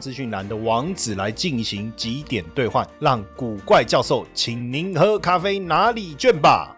[0.00, 6.74] 资讯栏的网址来进行几点兑换，让古怪教授请您喝咖啡拿礼券吧。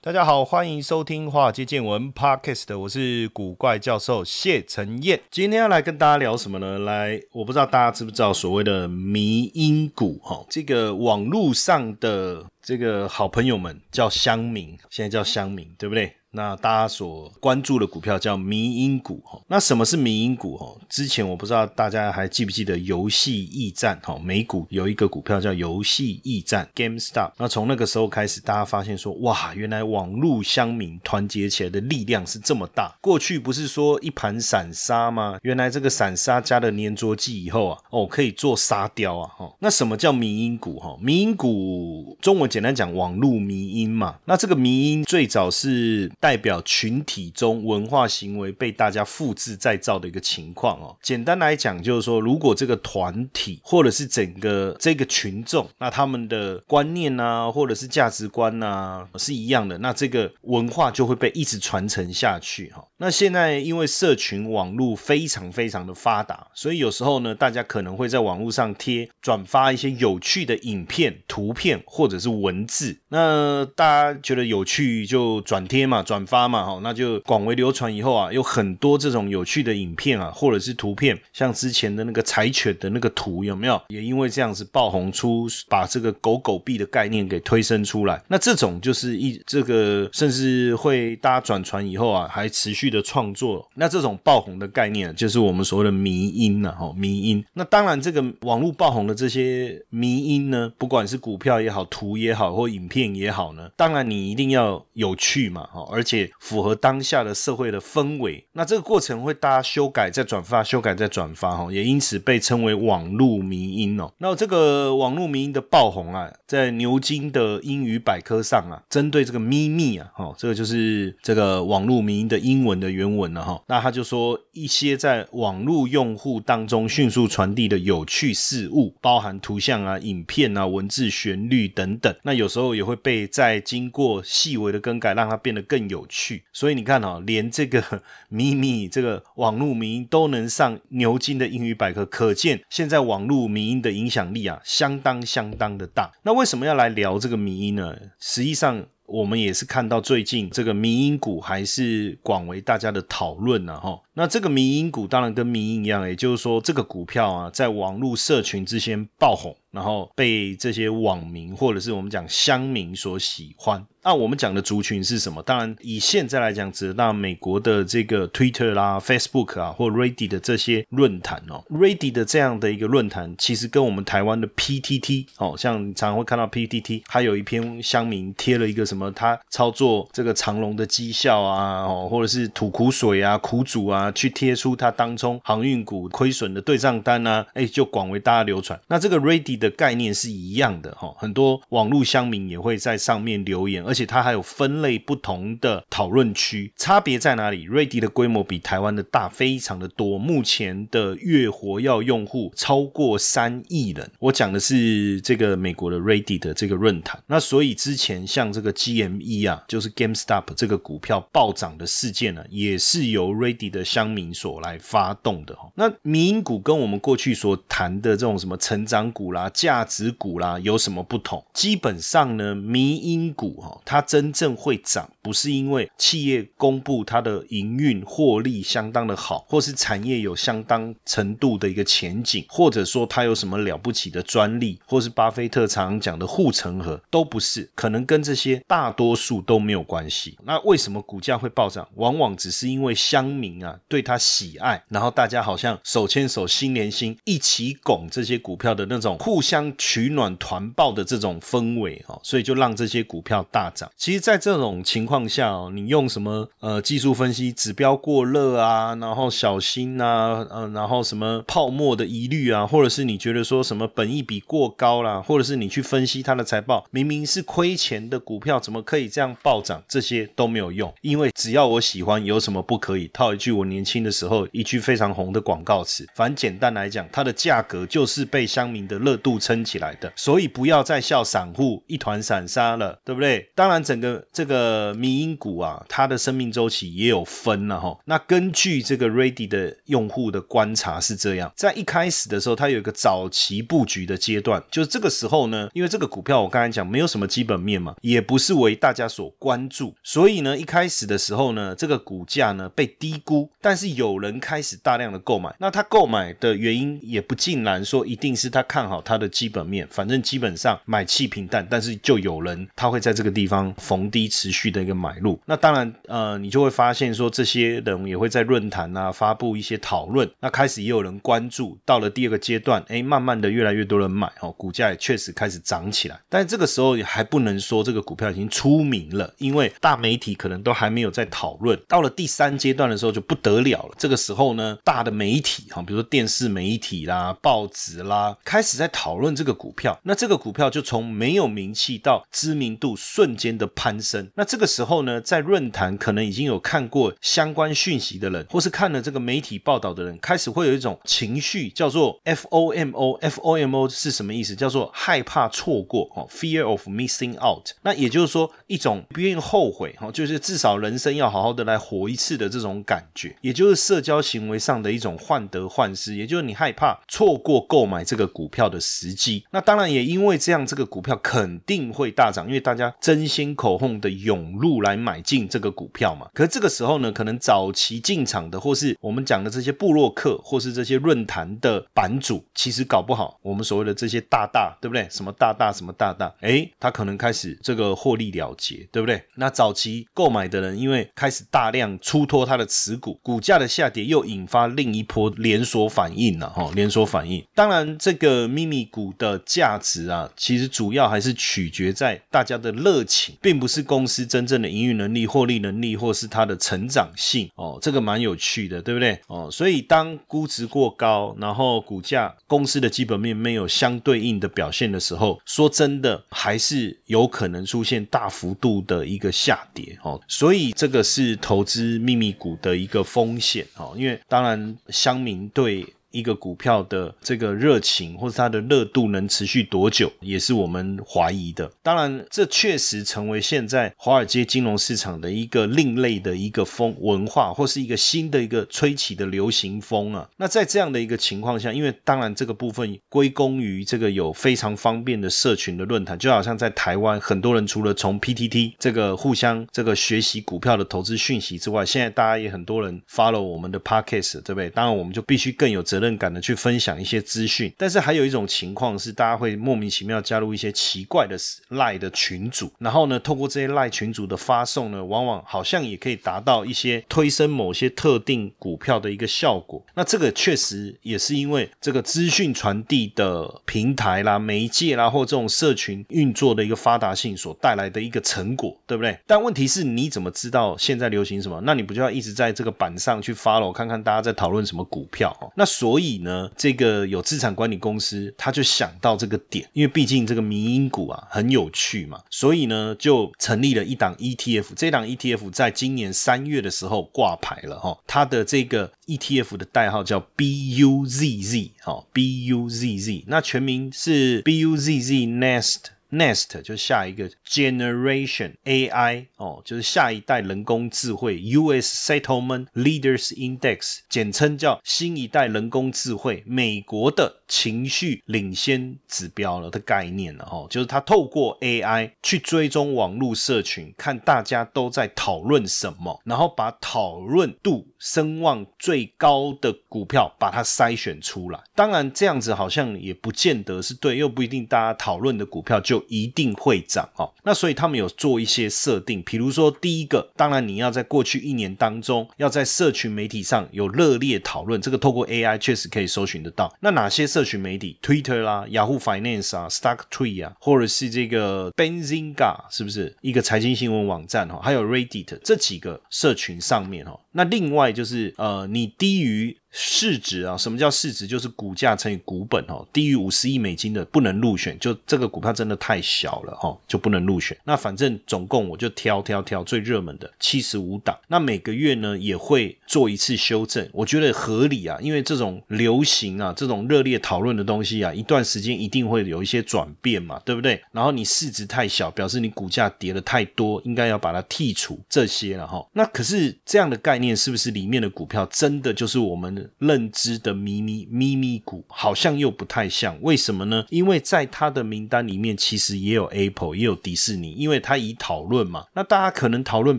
[0.00, 5.20] 大家好，欢迎收听《话接见闻》Podcast，我是古怪教授谢承彦。
[5.30, 6.78] 今天要来跟大家聊什么呢？
[6.78, 16.14] 来，我不知道大家知不知道所谓的迷音股哈，这个网络上的这个好朋友们叫乡民，现在叫乡民，对不对？
[16.30, 19.40] 那大家所关注的股票叫迷因股哈。
[19.48, 20.76] 那什么是迷因股哈？
[20.88, 24.18] 之前我不知道大家还记不记得游戏驿站哈？
[24.22, 27.32] 美股有一个股票叫游戏驿站 GameStop。
[27.38, 32.94] 那从那个时候开始，大家发现说哇，原来网络乡民团结起来的力量是这么大。
[33.00, 35.38] 过去不是说一盘散沙吗？
[35.42, 39.50] 原来这个散沙加了粘着剂以后啊，哦，可以做沙雕啊哈。
[39.60, 40.94] 那什么叫迷因股哈？
[41.00, 44.18] 迷因股中文简单讲网络迷因嘛。
[44.26, 46.12] 那这个迷因最早是。
[46.20, 50.96] 代表群体中文化行为被大家复制再造的一个情况哦。
[51.00, 62.84] 简单来讲，就是说，如果这个团体或者是整个这个群众，那他们的观念啊，或者是价值观啊是一样的，那这个文化就会被一直传承下去哈。
[62.96, 72.98] 那现在因为社群网络非常非常的发达，所以有时候呢，大家可能会在网络上贴转发一些有趣的影片、图片或者是文字。
[73.10, 76.02] 那大家觉得有趣就转贴嘛。
[76.08, 83.78] 转发嘛，哈，那就广为流传以后啊，有很多这种有趣的影片啊，或者是图片，像之前的那个柴犬的那个图有没有？
[83.88, 88.22] 也因为这样子爆红出，把这个狗狗币的概念给推升出来。
[88.26, 93.68] 那这种就是一这个，甚至会大家转传以后啊，还持续的创作。
[93.74, 97.44] 那这种爆红的概念，就是我们所谓的迷音呐，哈，迷音。
[97.52, 105.86] 那当然，这个网络爆红的这些迷音呢，不管是股票也好，图也好，或影片也好呢，当然你一定要有趣嘛，哈。
[105.98, 114.08] 而且符合当下的社会的氛围，那这个过程会大家修改再转发，修改再转发哈，也因此被称为网络迷音哦。
[114.18, 123.60] 那这个网络迷音的爆红啊，在牛津的英语百科上啊，针对这个咪咪啊，哈，这个就是这个网络迷音的英文的原文了哈。
[123.66, 132.14] 那他就说一些在网络用户当中迅速传递的有趣事物，包含图像啊、影片啊、文字、旋律等等。
[132.22, 135.87] 那有时候也会被再经过细微的更改，让它变得更。
[135.88, 146.10] 有趣，所以你看哦，连这个 咪咪这个网络迷音都能上牛津的英语百科，可见现在网络迷音的影响力啊，相当相当的大。
[146.22, 147.96] 那为什么要来聊这个迷音呢？
[148.18, 153.98] 实际上，我们也是看到最近这个迷音股还是广为大家的讨论呢，哈。
[154.14, 163.84] 那这个迷音股当然跟迷音一样，也就是说，这个股票啊，在网络社群之间爆红，然后被这些网民或者是我们讲乡民所喜欢。
[164.04, 165.42] 那我们讲的族群是什么？
[165.42, 171.62] 当然，以现在来讲，指那美国的这个 Twitter 啦、Facebook 啊，或 Reddit 的这些论坛哦。
[171.68, 188.80] Reddit 的这样的一个论坛，其实跟我们台湾的 PTT 哦，像常常会看到 PTT，它有一篇乡民贴了一个什么，他操作这个长龙的绩效啊，哦，或者是吐苦水啊、苦主啊，去贴出他当中航运股亏损的对账单啊，哎，就广为大家流传。
[188.86, 194.08] 那这个 Reddit 的概念是一样的哈，很多网络乡民也会在上面留言，而且。
[194.08, 197.64] 它还有分类不同的讨论区，差别在哪里？
[197.64, 204.10] 瑞迪的规模比台湾的大非常的多，目前的月活跃用户超过三亿人。
[204.18, 207.22] 我讲的是这个美国的瑞迪的这个论坛。
[207.26, 215.70] 那所以之前像这个 GME 啊，就是 GameStop 这个股票暴涨的事件呢，也是由瑞迪的乡民所来发动的哈。
[215.74, 221.44] 那民营股跟我们过去所谈的这种什么成长股啦、价值股啦有什么不同？
[221.52, 223.80] 基本上呢，迷因股哈。
[223.84, 240.38] 它真正会涨，不是因为企业公布它的营运获利相当的好，或是产业有相当程度的一个前景，或者说它有什么了不起的专利，或是巴菲特常讲的护城河，都不是，可能跟这些大多数都没有关系。
[240.46, 241.86] 那为什么股价会暴涨？
[241.96, 253.90] 往往只是因为乡民啊对它喜爱，然后大家好像手牵手心连心，一起拱这些股票的那种互相取暖团抱的这种氛围啊，所以就让这些股票大涨。
[253.98, 269.82] 其实，在这种情况况下哦，你用什么呃技术分析指标过热啊，然后小心啊，呃，然后什么泡沫的疑虑啊，或者是你觉得说什么本益比过高啦，或者是你去分析它的财报，明明是亏钱的股票，怎么可以这样暴涨？
[269.88, 273.08] 这些都没有用，因为只要我喜欢，有什么不可以？
[273.08, 283.50] 套一句我年轻的时候一句非常红的广告词，反简单来讲，它的价格就是被乡民的热度撑起来的，所以不要再笑散户一团散沙了，对不对？
[283.56, 287.98] 当然，整个这个迷因股啊，它的生命周期也有分了哈。
[288.04, 354.54] 那根据这个 Ready 的用户的观察是这样，在一开始的时候，它有一个早期布局的阶段，就是这个时候呢，因为这个股票我刚才讲没有什么基本面嘛，也不是为大家所关注，所以呢，一开始的时候呢，这个股价呢被低估，但是有人开始大量的购买，那他购买的原因也不尽然说一定是他看好它的基本面，反正基本上买气平淡，但是就有人他会在这个地方逢低持续的一个买入，那当然呃，你就会发现说这些人也会在论坛啊发布一些讨论，那开始也有人关注，到了第二个阶段，哎，慢慢的越来越多人买哦，股价也确实开始涨起来，但这个时候也还不能说这个股票已经出名了，因为大媒体可能都还没有在讨论，到了第三阶段的时候就不得了了，这个时候呢，大的媒体哈，比如说电视媒体啦、报纸啦，开始在讨论这个股票，那这个股票就从没有名气到知名度瞬间的攀升，那这个时时候呢，在论坛可能已经有看过相关讯息的人，或是看了这个媒体报道的人，开始会有一种情绪，叫做 FOMO，FOMO 是什么意思？
[354.54, 357.70] 叫做害怕错过哦，Fear of missing out。
[357.82, 369.44] 那也就是说，一种不愿意后悔哦，就是至少人生要好好的来活一次的这种感觉，也就是社交行为上的一种患得患失，也就是你害怕错过购买这个股票的时机。
[369.50, 376.28] 那当然也因为这样，这个股票肯定会大涨，因为大家争先恐后的涌入来买进这个股票嘛。
[376.32, 385.06] 可是这个时候呢，可能早期进场的，或是我们讲的这些布洛克，或是这些论坛的版主，其实搞不好我们所谓的这些大大，对不对？
[385.10, 389.22] 什么大大，什么大大，哎，他可能开始这个获利了结，对不对？
[389.36, 397.44] 那早期购买的人，因为开始大量出脱他的持股，股价的下跌又引发另一波连锁反应了哈，连锁反应。
[397.54, 407.78] 当然，这个秘密股的价值啊，其实主要还是取决在大家的热情，并不是公司真正的营运能力、获利能力，或是它的成长性哦。
[407.80, 409.18] 这个蛮有趣的，对不对？
[409.26, 420.20] 哦，所以当估值过高，然后股价公司的基本面没有相对应的表现的时候，说真的，还是有可能出现大幅度的一个下跌哦。
[420.26, 425.86] 所以这个是投资秘密股的一个风险哦，因为当然乡民对。
[426.10, 431.70] 一个股票的这个热情或者它的热度能持续多久，也是我们怀疑的。
[431.82, 440.26] 当然，这确实成为现在华尔街金融市场的一个另类的一个风文化，或是一个新的一个吹起的流行风啊。
[440.38, 454.70] 那在这样的一个情况下，因为当然这个部分归功于这个有非常方便的社群的论坛，就好像在台湾很多人除了从 PTT 这个互相这个学习股票的投资讯息之外，现在大家也很多人 follow 我们的 Podcast，对不对？
[454.70, 455.97] 当然我们就必须更有责。
[455.98, 461.36] 责任感的去分享一些资讯，但是还有一种情况是，大家会莫名其妙加入一些奇怪的
[461.70, 469.84] 赖的群组，然后呢，透过这些赖群组的发送呢，往往好像也可以达到一些推升某些特定股票的一个效果。
[469.94, 479.18] 那这个确实也是因为这个资讯传递的平台啦、媒介啦，或这种社群运作的一个发达性所带来的一个成果，对不对？
[479.26, 481.60] 但问题是，你怎么知道现在流行什么？
[481.64, 485.34] 那你不就要一直在这个板上去 follow，看看大家在讨论什么股票？
[485.56, 494.66] 那所所以呢，这个有资产管理公司，他就想到这个点，因为毕竟这个民营股啊很有趣嘛，所以呢就成立了一档 ETF。
[494.76, 505.76] 这档 ETF 在今年三月的时候挂牌了哈，它的这个 ETF 的代号叫 BUZZ 哈，BUZZ，那全名是 BUZZ Nest。
[506.10, 527.88] Nest，就下一个 Generation AI 哦，就是下一代人工智慧 US Settlement Leaders Index，简称叫新一代人工智慧美国的情绪领先指标了的概念了哦，就是它透过 AI 去追踪网络社群，看大家都在讨论什么，然后把讨论度。
[527.98, 531.58] 声望最高的股票，把它筛选出来。
[531.74, 537.34] 当然，这样子好像也不见得是对，又不一定大家讨论的股票就一定会涨哦。
[537.48, 546.70] 那所以他们有做一些设定，比如说第一个，当然你要在过去一年当中，要在社群媒体上有热烈讨论，这个透过 AI 确实可以搜寻得到。
[546.80, 554.60] 那哪些社群媒体？Twitter 啦、Yahoo Finance 啊、StockTree 啊，或者是这个 Benzinga 是不是一个财经新闻网站哈？
[554.62, 557.18] 还有 Reddit 这几个社群上面哈。
[557.38, 559.56] 那另外就是呃，你低于。
[559.70, 561.26] 市值啊，什么叫市值？
[561.26, 567.54] 就是股价乘以股本哦，低于五十亿美金的不能入选，就这个股票真的太小了哈，就不能入选。
[567.64, 580.82] 那反正总共我就挑挑挑最热门的七十五档，那每个月呢也会做一次修正，我觉得合理啊，因为这种流行啊，这种热烈讨论的东西啊，一段时间一定会有一些转变嘛，对不对？
[580.92, 585.86] 然后你市值太小，表示你股价跌的太多，应该要把它剔除这些了哈。
[585.92, 589.48] 那可是这样的概念是不是里面的股票真的就是我们？
[589.78, 593.84] 认知的咪咪咪咪股好像又不太像，为什么呢？
[593.88, 598.84] 因为在他的名单里面，其实也有 Apple，也有迪士尼，因为他以讨论嘛。
[598.92, 599.98] 那大家可能讨论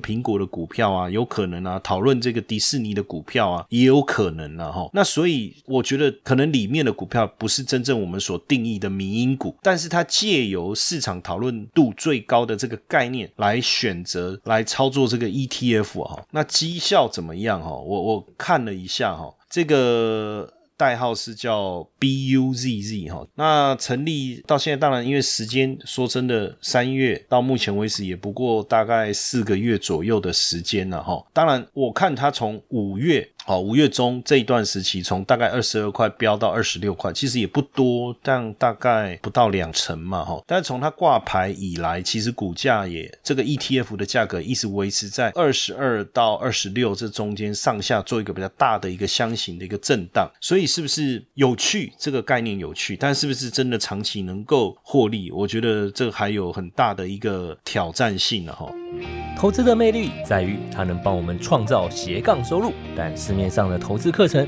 [0.02, 4.72] 苹果的股票啊，有可能啊，讨论这个迪士尼的股票啊，也有可能啊。
[4.72, 4.90] 哈。
[4.94, 16.24] 那所以我觉得，可能里面的股票不是真正我们所定义的民营股，但是它借由市场讨论度最高的这个概念来选择来操作这个 ETF 哈。
[16.32, 17.72] 那绩效怎么样哈？
[17.72, 19.34] 我我看了一下哈。
[19.50, 31.26] 这个代号是叫 BUZZ 哈，那成立到现在，当然因为时间说真的，三月到目前为止也不过大概四个月左右的时间了哈。
[31.34, 33.28] 当然，我看他从五月。
[33.50, 40.40] 好，五月中这一段时期，从大概二十二块飙到二十六块，其实也不多，但大概不到两成嘛，哈。
[40.46, 50.30] 但是从它挂牌以来，其实股价也这个 ETF 的价格一直维持在二十二到二十六这中间上下做一个比较大的一个箱型的一个震荡。
[50.40, 51.92] 所以是不是有趣？
[51.98, 55.32] 这个概念有趣，但是不是真的长期能够获利？
[55.32, 58.72] 我觉得这还有很大的一个挑战性了，哈。
[59.38, 64.48] 投资的魅力在于它能帮我们创造斜杠收入，但市面上的投资课程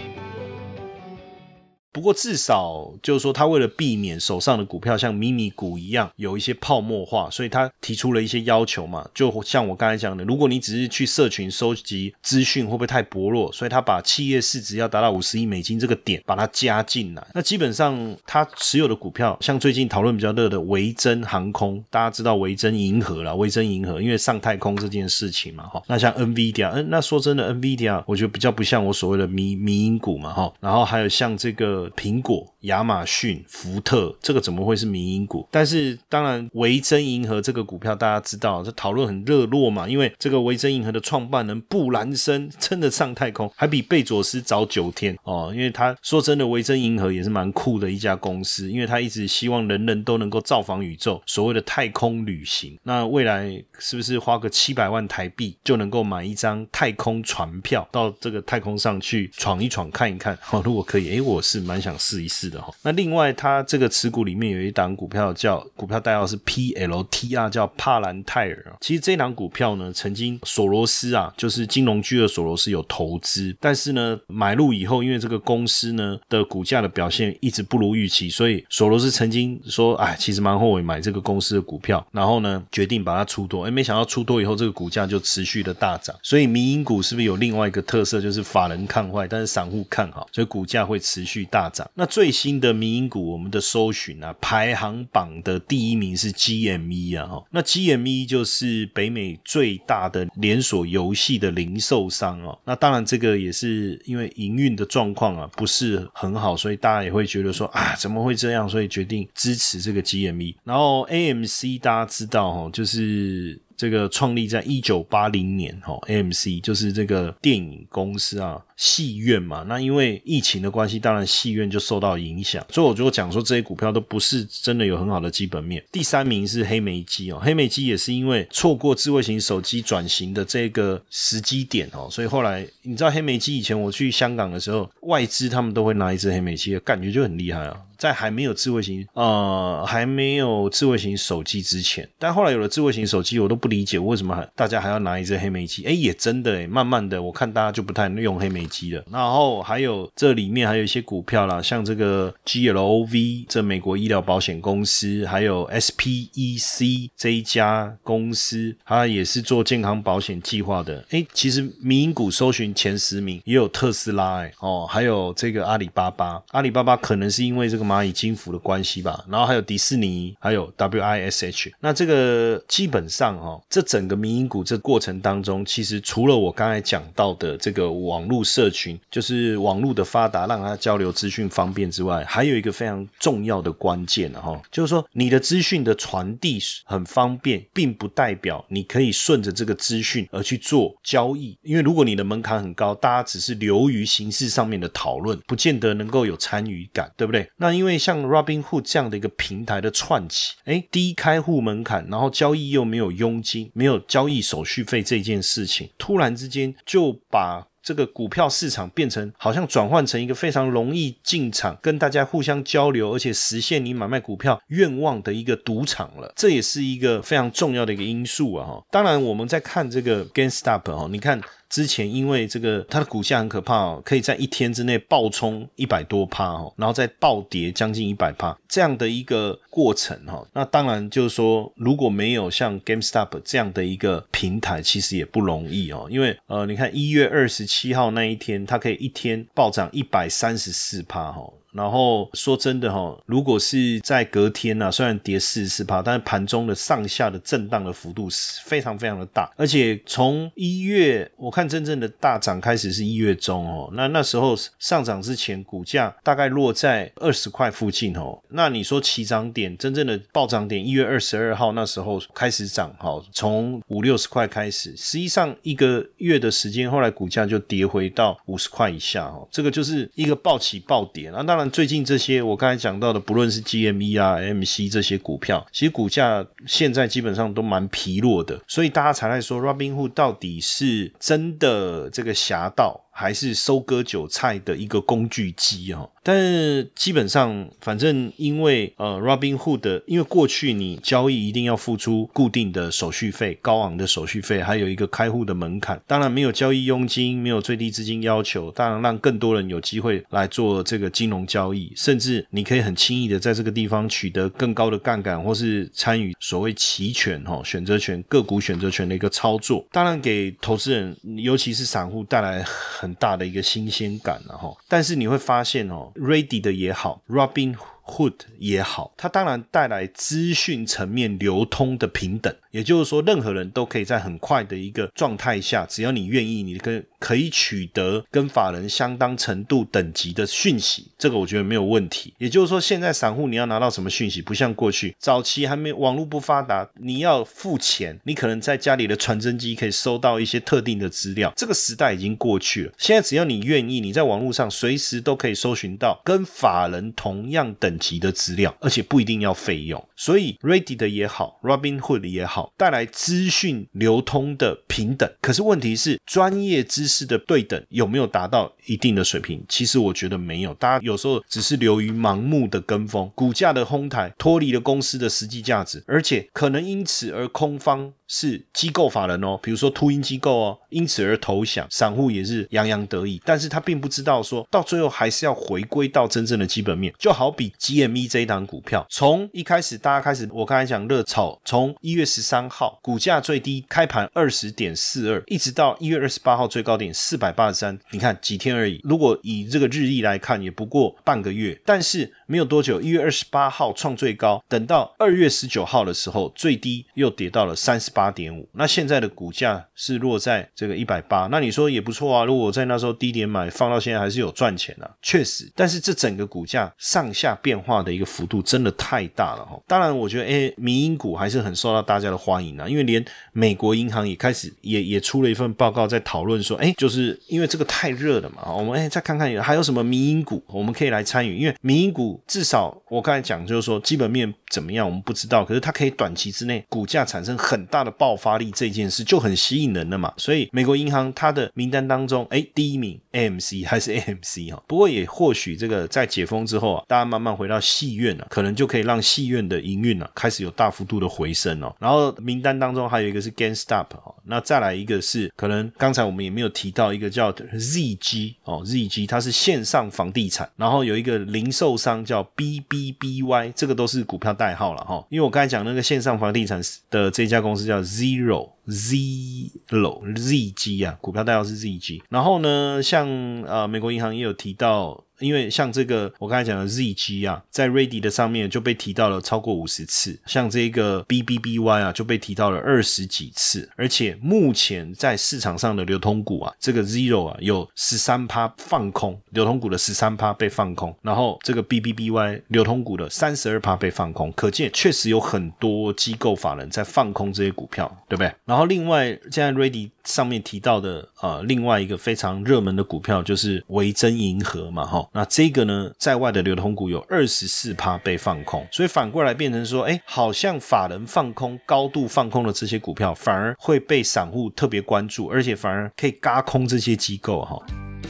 [1.93, 9.05] 不过至少就是说，他为了避免手上的股票像迷你股一样有一些泡沫化，所以他提出了一些要求嘛。
[9.13, 13.51] 就像我刚才讲的，如果你只是去社群收集资讯，会不会太薄弱？
[13.51, 17.27] 所以他把企业市值要达到五十亿美金这个点把它加进来。
[17.33, 25.83] 那基本上他持有的股票，像最近讨论比较热的维珍航空，大家知道维珍银河了，维珍银河因为上太空这件事情嘛，哈。
[25.87, 30.53] 那像 NVIDIA，嗯，那说真的，NVIDIA 我觉得比较不像我所谓的迷迷因股嘛，哈。
[30.61, 31.80] 然后还有像这个。
[31.91, 35.47] 苹果、亚马逊、福特，这个怎么会是民营股？
[35.49, 39.87] 但是当然，维珍银河这个股票大家知道，这讨论很热络嘛。
[39.87, 45.51] 因为这个维珍银河的创办人布兰森真的上太空，还比贝佐斯早九天哦。
[45.53, 52.77] 因为他说真的，维珍银河也是蛮酷的一家公司，因为他一直希望人人都能够造访宇宙，所谓的太空旅行。
[52.83, 60.37] 那未来是不是花个七百万台币就能够买一张太空船票，到这个太空上去闯一闯、看一看？
[60.51, 61.61] 哦，如果可以，哎，我是。
[61.71, 62.73] 蛮想试一试的哈。
[62.83, 68.75] 那另外，它这个持股里面有一档股票叫股票代号是 PLTR，叫帕兰泰尔。
[68.81, 83.63] 其实这档股票呢，曾经索罗斯啊，就是金融巨鳄索罗斯有投资，但是呢，买入以后，因为这个公司呢的股价的表现一直不如预期，所以索罗斯曾经说，哎，其实蛮后悔买这个公司的股票，然后呢，决定把它出多。
[83.63, 86.13] 哎，没想到出多以后，这个股价就持续的大涨。
[86.21, 91.60] 所以民营股是不是有另外一个特色，就是法人看坏，但是散户看好，所以股价会持续大。
[91.61, 91.87] 大涨。
[91.93, 97.43] 那最新的民营股，我们的搜寻啊，排行榜的第一名是 GME 啊，哈。
[97.51, 102.57] 那 GME 就是北美最大的连锁游戏的零售商哦。
[102.65, 108.67] 那当然，这个也是因为营运的状况啊不是很好，所以大家也会觉得说啊，怎么会这样？
[108.67, 110.55] 所以决定支持这个 GME。
[110.63, 113.61] 然后 AMC 大家知道哈，就是。
[113.81, 119.65] 这个创立在一九八零年，哈，AMC 就是这个电影公司啊，戏院嘛。
[119.67, 122.63] 那因为疫情的关系，当然戏院就受到影响。
[122.69, 125.83] 所以我就讲说，这些股票都不是真的有很好的基本面。
[125.91, 137.75] 第三名是黑莓机哦，黑莓机也是因为错过智慧型手机转型的这个时机点哦，所以后来你知道黑莓机以前我去香港的时候，外资他们都会拿一支黑莓机，感觉就很厉害啊。
[138.01, 145.85] 在还没有智慧型呃还没有智慧型手机之前，但后来有了智慧型手机，我都不理解为什么还大家还要拿一只黑莓机。
[145.85, 149.03] 哎，也真的哎，慢慢的我看大家就不太用黑莓机了。
[149.11, 161.05] 然后还有这里面还有一些股票啦，像这个 GLOV 这美国医疗保险公司，还有 SPEC 这一家公司，它也是做健康保险计划的。
[161.11, 166.41] 哎，其实民营股搜寻前十名也有特斯拉哎哦，还有这个阿里巴巴。
[166.49, 169.25] 阿里巴巴可能是因为这个蚂蚁金服的关系吧。
[169.29, 171.71] 然后还有迪士尼，还有 WISH。
[171.79, 191.57] 那这个基本上哈，这整个民营股这过程当中，其实除了我刚才讲到的这个网络社群，就是网络的发达让它交流资讯方便之外，还有一个非常重要的关键哈，就是说你的资讯的传递很方便，并不代表你可以顺着这个资讯而去做交易。
[191.63, 197.49] 因为如果你的门槛很高，大家只是流于形式上面的讨论，不见得能够有参与感，对不对？
[197.57, 207.67] 那因因为像 Robinhood 这样的一个平台的串起，哎，低开户门槛，然后交易又没有佣金，没有交易手续费这件事情，突然之间就把。
[207.83, 216.31] 这个股票市场变成好像转换成一个非常容易进场、跟大家互相交流，而且实现你买卖股票愿望的一个赌场了。
[216.35, 218.67] 这也是一个非常重要的一个因素啊！
[218.67, 221.41] 哈，当然我们在看这个 GainStop 哈，你看。
[221.71, 230.45] 之前因为这个它的股价很可怕哦，可以在一天之内暴冲一百多趴哦，然后再暴跌将近一百趴这样的一个过程哈。
[230.53, 236.07] 那当然就是说，如果没有像 GameStop 这样的一个平台，其实也不容易哦。
[236.11, 241.41] 因为呃，你看一月二十七号那一天，它可以一天暴涨一百三十四趴哈。
[241.73, 271.60] 然后说真的哈，如果是在隔天呢，虽然跌四十趴，但是盘中的上下的震荡的幅度是非常非常的大，而且从一月我看真正的大涨开始是一月中哦，那那时候上涨之前股价大概落在二十块附近哦，那你说起涨点真正的暴涨点一月二十二号那时候开始涨哈，从五六十块开始，实际上一个月的时间后来股价就跌回到五十块以下哦，这个就是一个暴起暴跌，那当然。
[271.69, 282.99] 最近这些我刚才讲到的，不论是 GME 啊、MC 这些股票，其实股价现在基本上都蛮疲弱的，所以大家才在说 Robinhood 到底是真的这个侠盗。
[283.11, 286.09] 还是收割韭菜的一个工具机哦。
[286.23, 295.99] 但基本上，反正因为呃，Robinhood，因为过去你交易一定要付出固定的手续费，高昂的手续费，还有一个开户的门槛。
[296.05, 309.83] 当然没有交易佣金，没有最低资金要求，当然让更多人有机会来做这个金融交易，甚至你可以很轻易的在这个地方取得更高的杠杆，或是参与所谓期权哈选择权个股选择权的一个操作。
[309.91, 312.63] 当然给投资人，尤其是散户带来
[313.01, 314.77] 很大的一个新鲜感然后。
[314.87, 316.11] 但是你会发现哦。
[316.15, 317.75] Ready 的也好，Robin。
[318.03, 332.33] Hood 也好，它当然带来资讯层面流通的平等，也就是说，任何人都可以在很快的一个状态下，只要你愿意，你跟可以取得跟法人相当程度等级的讯息，这个我觉得没有问题。
[332.37, 342.93] 也就是说，现在散户你要拿到什么讯息，不像过去早期还没网络不发达，你要付钱，你可能在家里的传真机可以收到一些特定的资料，这个时代已经过去了。
[342.97, 348.01] 现在只要你愿意，你在网络上随时都可以搜寻到跟法人同样等。
[348.01, 355.31] 级的资料，而且不一定要费用，所以 Ready 的也好，Robinhood 也好，带来资讯流通的平等。
[355.39, 359.63] 可是问题是，专业知识的对等有没有达到一定的水平？
[359.67, 368.13] 其实我觉得没有，大家有时候只是流于盲目的跟风，股价的哄抬脱离了公司的实际价值，而且可能因此而空方。
[368.33, 398.21] 是机构法人哦，比如说秃鹰机构哦，因此而投降，散户也是洋洋得意，但是他并不知道说到最后还是要回归到真正的基本面，就好比 GME 这一档股票，从一开始大家开始，我刚才讲热炒，从一月十三号股价最低开盘二十点四二，一直到一月二十八号最高点四百八十三，你看几天而已，如果以这个日历来看，也不过半个月，但是没有多久，一月二十八号创最高，等到二月十九号的时候，最低又跌到了三十八。
[398.31, 402.45] 点五，那现在的股价是落在这个一百八，那你说也不错啊。
[402.45, 405.69] 如果在那时候低点买，放到现在还是有赚钱啊，确实。
[405.75, 409.77] 但是这整个股价上下变化的一个幅度真的太大了哈。
[409.87, 430.33] 当然，我觉得诶，民营股还是很受到大家的欢迎啊，因为连美国银行也开始也也出了一份报告，在讨论说，哎，就是因为这个太热了嘛，我们哎再看看还有什么民营股我们可以来参与，因为民营股至少我刚才讲就是说基本面怎么样我们不知道，可是它可以短期之内股价产生很大的爆发力，这件事就很吸引人了嘛。
[430.37, 441.93] 所以美国银行它的名单当中，哎，第一名 AMC 还是 AMC 哈，不过也或许这个在解封之后啊，大家慢慢回到戏院了，可能就可以让戏院的营运啊开始有大幅度的回升哦。
[441.99, 455.23] 然后名单当中还有一个是 GameStop 哦，那再来一个是可能刚才我们也没有提提到一个叫 ZG 哦，ZG 它是线上房地产，然后有一个零售商叫 BBBY，这个都是股票代号了哈。
[455.29, 462.23] 因为我刚才讲那个线上房地产的这家公司叫 Zero Zero ZG 啊，股票代号是 ZG。
[462.29, 463.29] 然后呢，像
[463.67, 465.23] 呃美国银行也有提到。
[465.41, 488.53] 因为像这个我刚才讲的 ZG 啊，在 Ready 的上面就被提到了超过五十次，像这个 BBBY 啊就被提到了二十几次，而且目前在市场上的流通股啊，这个 Zero 啊有十三趴放空，流通股的十三趴被放空，然后这个 BBBY 流通股的三十二趴被放空，可见确实有很多机构法人在放空这些股票，对不对？
[488.65, 495.27] 然后另外现在 Ready 上面提到的啊，另外一个非常热门的股票就是维珍银河嘛，哈。
[495.33, 507.81] 那这个呢，在外的流通股有二十四趴被放空，所以反过来变成说，哎，好像法人放空、高度放空的这些股票，反而会被散户特别关注，而且反而可以嘎空这些机构哈。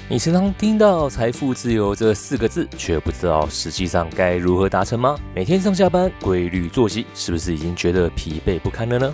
[0.09, 5.17] 你时常听到财富自由这四个字，却不知道实际上该如何达成吗？
[5.35, 9.13] 每天上下班规律作息，是不是已经觉得疲惫不堪了呢？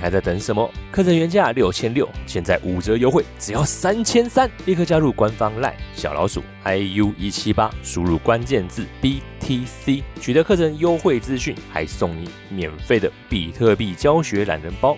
[0.01, 0.67] 还在等什么？
[0.91, 4.49] 课程原价六千六，现在五折优惠，只要三千三！
[4.65, 14.97] 立刻加入官方 LINE 小老鼠 IU 一七八，输入关键字 BTC，取得课程优惠资讯，还送你免费的比特币教学懒人包。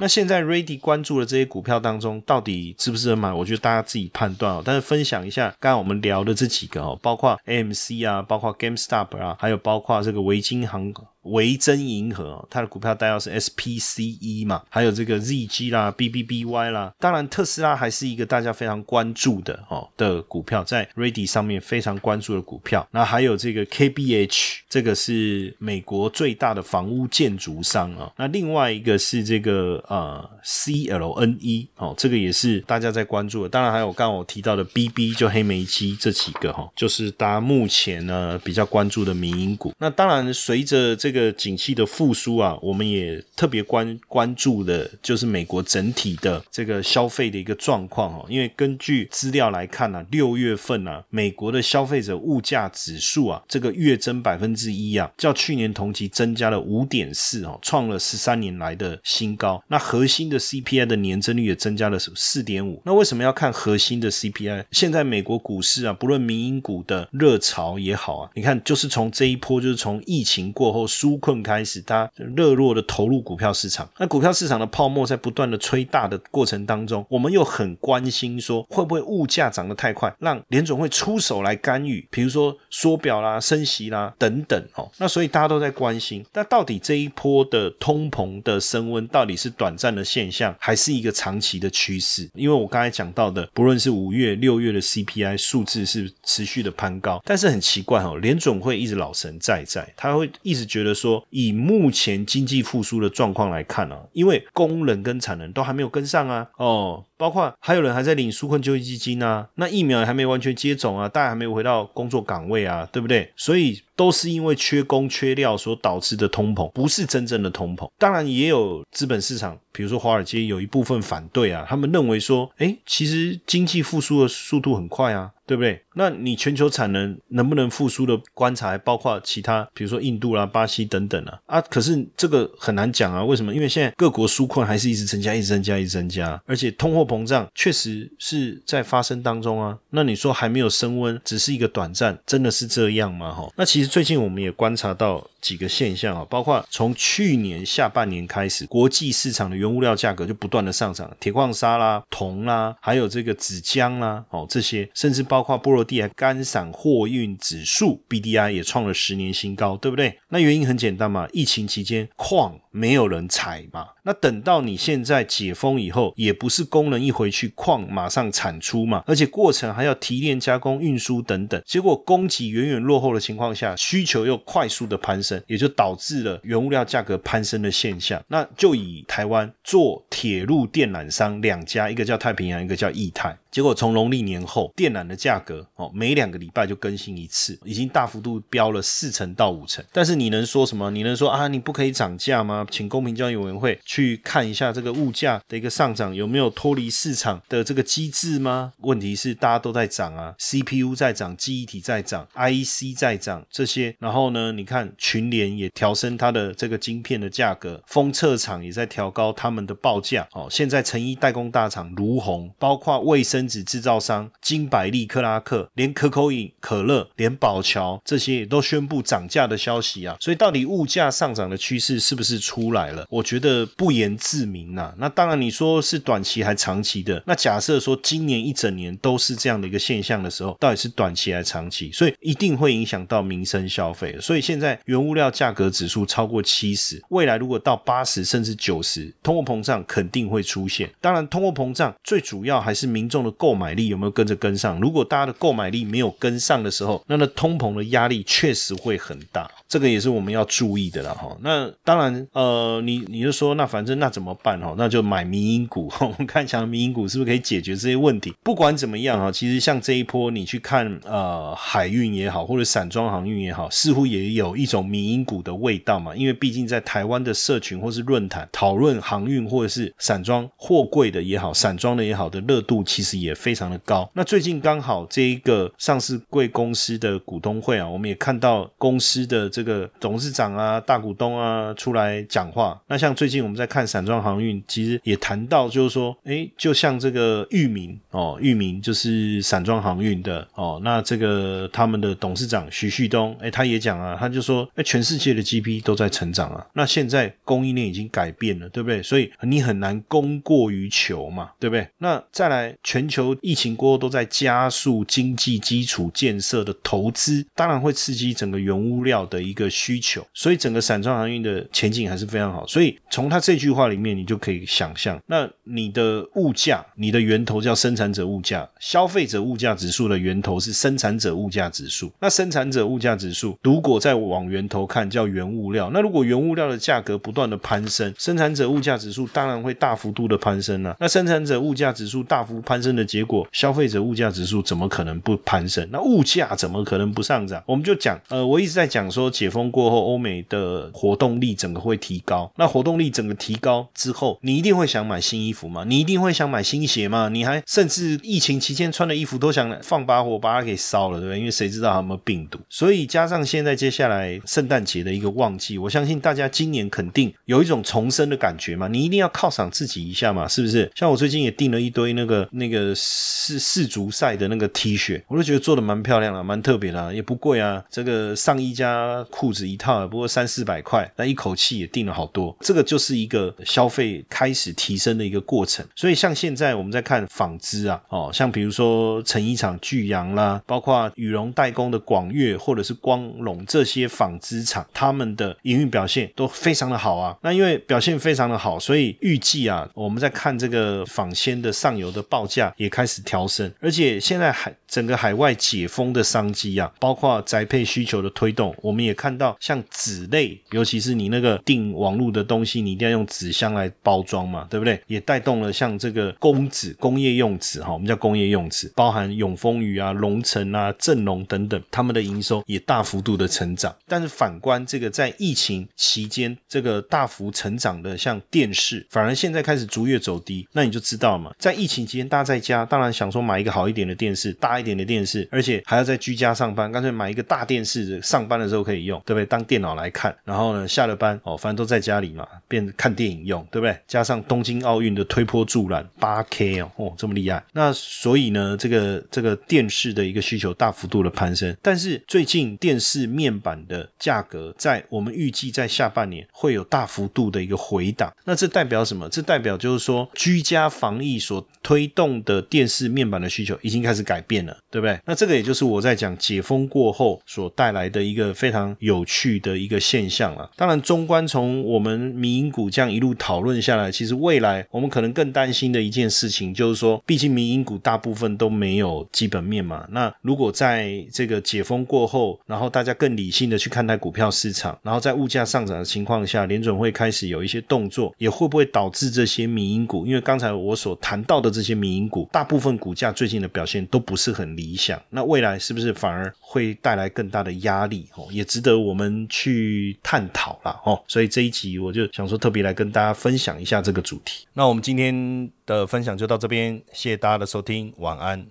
[0.00, 3.32] 那现在 Ready 关注的这些股票当中，到底值不值得买？
[3.32, 4.62] 我觉得大家自己判断哦。
[4.64, 10.94] 但是分享一下，刚刚我们聊的这几个哦，包括 AMC 啊，包括 GameStop 啊，还有包括这个维金航。
[11.30, 22.86] 维珍银河，它的股票代号是 SPCE 嘛，还有这个 ZG 啦、BBBY 啦，当然特斯拉还是一个大家非常关注的哦的股票，在 Ready 上面非常关注的股票。
[22.90, 28.12] 那还有这个 KBH，这个是美国最大的房屋建筑商啊。
[28.16, 33.48] 那另外一个是这个呃 CLNE 哦，这个也是大家在关注的。
[33.48, 39.72] 当然还有刚刚我提到的 BB 就黑莓机这几个哈，就是大家目前呢比较关注的民营股。
[39.78, 48.26] 那当然随着这个个景气的复苏啊，我们也特别关关注的，就是美国整体的这个消费的一个状况哦。
[48.28, 59.62] 因为根据资料来看呢，六月份呢，美国的消费者物价指数啊，这个月增百分之一啊，较去年同期增加了五点四哦，创了十三年来的新高。
[59.68, 62.82] 那核心的 CPI 的年增率也增加了四点五。
[62.84, 64.64] 那为什么要看核心的 CPI？
[64.72, 70.78] 现在美国股市啊，不论民营股的热潮也好啊，你看就是从这一波，就是从疫情过后。
[70.98, 73.88] 纾困开始，他热络的投入股票市场。
[73.98, 84.90] 那股票市场的泡沫在不断的吹大的过程当中，我们又很关心说，会不会物价涨得太快，让联总会出手来干预，比如说缩表啦、升息啦等等哦。
[84.98, 92.28] 那所以大家都在关心，那到底这一波的通膨的升温，到底是短暂的现象，还是一个长期的趋势？
[92.34, 100.87] 因为我刚才讲到的，不论是五月、六月的 CPI 数字是持续的攀高，但是很奇怪哦，联总会一直老神在在，他会一直觉得。
[100.94, 107.04] 说以目前经济复苏的状况来看啊，因为工人跟产能都还没有跟上啊，哦。
[107.16, 113.32] 包括还有人还在领纾困就业基金啊，那疫苗还没完全接种啊，大家还没有回到工作岗位啊，对不对？
[113.34, 117.90] 所以都是因为缺工缺料所导致的通膨，不是真正的通膨。
[117.98, 125.82] 当然也有资本市场，比如说华尔街有一部分反对啊，他们认为说，哎，其实经济复苏的速度很快啊，对不对？
[125.94, 133.52] 那你全球产能能不能复苏的观察，还包括其他，比如说印度啦、巴西等等啊，啊，可是这个很难讲啊，为什么？
[133.52, 137.08] 因为现在各国纾困还是一直增加，一直增加，一直增加，而且通货。
[137.08, 143.32] 膨胀确实是在发生当中啊，那你说还没有升温，只是一个短暂，真的是这样吗？
[143.32, 160.18] 哈，那其实最近我们也观察到几个现象啊，包括从去年下半年开始，国际市场的原原物料价格就不断的上涨，铁矿砂啦、铜啦，还有这个纸浆啦，哦这些，甚至包括波罗的海干散货运指数 BDI 也创了十年新高，对不对？
[160.30, 178.20] 那原因很简单嘛，疫情期间矿没有人采嘛，那等到你现在解封以后，也不是工人一回去矿马上产出嘛，而且过程还要提炼、加工、运输等等，结果供给远远落后的情况下，需求又快速的攀升，也就导致了原物料价格攀升的现象。
[178.26, 183.38] 那就以台湾做铁路电缆商两家，一个叫太平洋，一个叫易泰。
[183.50, 189.82] 结果从农历年后，电缆的价格哦，每两个礼拜就更新一次，已经大幅度飙了四成到五成。
[189.90, 190.90] 但是你能说什么？
[190.90, 192.66] 你能说啊，你不可以涨价吗？
[192.70, 198.74] 请公平交易委员会去看一下这个物价的一个上涨有没有脱离市场的这个机制吗？
[198.80, 203.96] 问题是大家都在涨啊，CPU 在涨，记忆体在涨，IC 在涨这些。
[203.98, 210.28] 然后呢，你看群联也调升它的这个晶片的价格，封测厂也在调高他们的报价。
[210.32, 213.37] 哦，现在成衣代工大厂如虹，包括卫生。
[213.46, 220.16] 纸制造商金百利、克拉克，连可口饮、可乐，连宝桥这些也都宣布涨价的消息啊！
[220.20, 223.06] 所以到底物价上涨的趋势是不是出来了？
[223.10, 224.92] 我觉得不言自明呐。
[224.98, 227.22] 那当然，你说是短期还长期的？
[227.26, 231.92] 那假设说今年一整年都是这样的一个现象的时候，到底是短期还长期？
[231.92, 234.16] 所以一定会影响到民生消费。
[234.20, 240.90] 所以现在原物料价格指数超过七十，未来如果到八十甚至九十，通货膨胀肯定会出现。
[241.00, 243.27] 当然，通货膨胀最主要还是民众的。
[243.32, 244.78] 购买力有没有跟着跟上？
[244.80, 251.36] 如果大家的购买力没有跟上的时候，那那通膨的压力确实会很大，这个也是我们要注意的了哈。
[251.40, 254.74] 那当然，呃，你你就说那反正那怎么办哈？
[254.78, 258.32] 那就买民营股， 我们看强的民营股是不是可以解决这些问题？
[258.42, 266.14] 不管怎么样啊，其实像这一波你去看呃海运也好，或者散装航运也好，似乎也有一种民营股的味道嘛。
[266.14, 273.38] 因为毕竟在台湾的社群或是论坛讨论航运或者是散装货柜的也好，散装的也好的热度其实也。
[273.38, 274.10] 非常的高。
[274.14, 282.78] 那最近刚好这一个上市贵公司的股东会啊，我们也看到公司的这个董事长啊、大股东啊出来讲话。
[282.88, 290.80] 那像最近我们在看散装航运，其实也谈到就是说，哎，就像这个域名哦，域名就是散装航运的哦。
[290.82, 296.66] 那这个他们的董事长徐旭东，哎，他也讲啊，他就说，哎，全世界的 GP 都在成长啊。
[296.74, 299.00] 那现在供应链已经改变了，对不对？
[299.00, 301.88] 所以你很难供过于求嘛，对不对？
[301.98, 303.36] 那再来全全球。
[303.40, 312.66] 疫情过后都在加速经济基础建设的投资，当然会刺激整个原物料的一个需求，所以整个散装航运的前景还是非常好。
[312.66, 322.12] 所以从他这句话里面，你就可以想象，那你的物价，你的源头叫生产者物价，消费者物价指数的源头是生产者物价指数。
[322.20, 325.90] 那生产者物价指数如果再往源头看，叫原物料。
[325.92, 330.96] 那如果原物料的价格不断的攀升，生产者物价指数当然会大幅度的攀升了。
[331.00, 333.08] 那生产者物价指数大幅攀升的。
[333.08, 335.88] 结果，消费者物价指数怎么可能不攀升？
[335.90, 337.64] 那物价怎么可能不上涨？
[337.64, 342.52] 我们就讲，呃，我一直在讲说，解封过后，欧美的活动力整个会提高。
[342.56, 345.84] 那活动力整个提高之后，你一定会想买新衣服嘛？
[345.84, 347.30] 你一定会想买新鞋嘛？
[347.30, 351.38] 你还甚至疫情期间穿的衣服都想放把火把它给烧了，对不对？
[351.38, 352.58] 因为谁知道有没有病毒？
[352.68, 358.86] 所以加上现在接下来圣诞节的一个旺季，我相信大家今年肯定有一种重生的感觉嘛。
[358.86, 360.92] 你一定要犒赏自己一下嘛，是不是？
[360.94, 362.87] 像我最近也订了一堆那个那个。
[362.94, 367.82] 世世足赛的那个 T 恤，我都觉得做的蛮漂亮的，蛮特别的，也不贵啊。
[367.90, 372.56] 这个上衣加裤子一套，不过三四百块，那一口气也订了好多。
[372.60, 375.84] 这个就是一个消费开始提升的一个过程。
[375.94, 387.36] 所以像现在我们在看纺织啊，哦，像比如说成衣厂巨阳啦，包括羽绒代工的广越或者是光隆这些纺织厂，他们的营运表现都非常的好啊。
[387.42, 392.88] 那因为表现非常的好，所以预计啊，我们在看这个纺纤的上游的报价也。
[392.98, 405.00] 开始调升，而且现在海整个海外解封的商机啊，包括宅配需求的推动，我们也看到像纸类，尤其是你那个订网络的东西，你一定要用纸箱来包装嘛，对不对？
[405.06, 413.94] 也带动了像这个工纸、工业用纸哈，我们叫工业用纸，包含永丰余啊、龙城啊、正隆等等，他们的营收也大幅度的成长。
[414.06, 422.84] 但是反观这个在疫情期间这个大幅成长的像电视，反而现在开始逐月走低，那你就知道嘛，在疫情期间大家在家。
[422.84, 429.46] 当然想说买一个好一点的电视，大一点的电视，而且还要在居家上班，干脆买一个大电视，上班的时候可以用，对不对？
[429.46, 433.96] 当电脑来看，然后呢，下了班哦，反正都在家里嘛，变看电影用，对不对？
[434.06, 449.28] 加上东京奥运的推波助澜，八 K 哦，哦，这么厉害，那所以呢，这个这个电视的一个需求大幅度的攀升，但是最近电视面板的价格在我们预计在下半年会有大幅度的一个回档，那这代表什么？
[449.28, 455.20] 这代表就是说居家防疫所推动的电视面板的需求已经开始改变了，对不对？
[455.26, 460.70] 那这个也就是我在讲解封过后所带来的一个非常有趣的一个现象了。
[460.74, 470.06] 当然，中观从我们民营股这样一路讨论下来，其实未来我们可能更担心的一件事情就是说，毕竟民营股大部分都没有基本面嘛。
[470.10, 480.24] 那如果在这个解封过后，然后大家更理性的去看待股票市场，然后在物价上涨的情况下，联准会开始有一些动作，也会不会导致这些民营股？
[480.26, 485.20] 因为刚才我所谈到的这些民营股，大部分股价最近的表现都不是很理想。
[485.30, 488.28] 那未来是不是反而会带来更大的压力？
[488.34, 491.22] 哦，也值得我们去探讨啦哦。
[491.26, 494.66] 所以这一集我就想说，特别来跟大家分享一下这个主题。
[494.74, 498.66] 那我们今天的分享就到这边，谢谢大家的收听，晚安。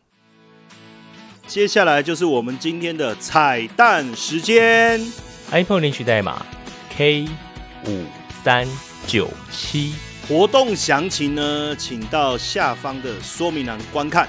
[1.46, 5.00] 接下来就是我们今天的彩蛋时间。
[5.50, 6.46] iPhone 领取代码
[6.90, 7.26] K
[7.86, 8.04] 五
[8.44, 8.68] 三
[9.08, 10.07] 九七。
[10.28, 14.28] 活动详情呢，请到下方的说明栏观看。